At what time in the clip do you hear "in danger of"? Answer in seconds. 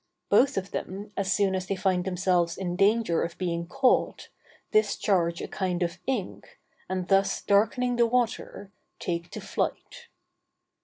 2.57-3.37